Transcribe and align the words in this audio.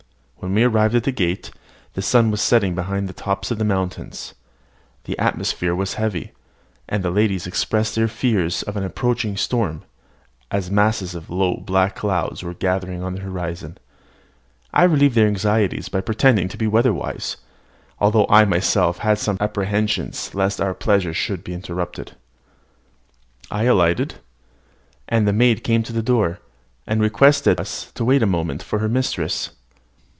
When 0.41 0.55
we 0.55 0.63
arrived 0.63 0.95
at 0.95 1.03
the 1.03 1.11
gate, 1.11 1.51
the 1.93 2.01
sun 2.01 2.31
was 2.31 2.41
setting 2.41 2.73
behind 2.73 3.07
the 3.07 3.13
tops 3.13 3.51
of 3.51 3.59
the 3.59 3.63
mountains. 3.63 4.33
The 5.03 5.17
atmosphere 5.19 5.75
was 5.75 5.93
heavy; 5.93 6.31
and 6.89 7.03
the 7.03 7.11
ladies 7.11 7.45
expressed 7.45 7.93
their 7.93 8.07
fears 8.07 8.63
of 8.63 8.75
an 8.75 8.83
approaching 8.83 9.37
storm, 9.37 9.83
as 10.49 10.71
masses 10.71 11.13
of 11.13 11.29
low 11.29 11.57
black 11.57 11.95
clouds 11.95 12.41
were 12.41 12.55
gathering 12.55 13.03
in 13.03 13.13
the 13.13 13.21
horizon. 13.21 13.77
I 14.73 14.85
relieved 14.85 15.13
their 15.13 15.27
anxieties 15.27 15.89
by 15.89 16.01
pretending 16.01 16.47
to 16.49 16.57
be 16.57 16.65
weather 16.65 16.91
wise, 16.93 17.37
although 17.99 18.25
I 18.27 18.43
myself 18.45 18.97
had 18.97 19.19
some 19.19 19.37
apprehensions 19.39 20.33
lest 20.33 20.59
our 20.59 20.73
pleasure 20.73 21.13
should 21.13 21.43
be 21.43 21.53
interrupted. 21.53 22.13
I 23.51 23.65
alighted; 23.65 24.15
and 25.07 25.29
a 25.29 25.33
maid 25.33 25.63
came 25.63 25.83
to 25.83 25.93
the 25.93 26.01
door, 26.01 26.39
and 26.87 26.99
requested 26.99 27.59
us 27.59 27.91
to 27.93 28.03
wait 28.03 28.23
a 28.23 28.25
moment 28.25 28.63
for 28.63 28.79
her 28.79 28.89
mistress. 28.89 29.51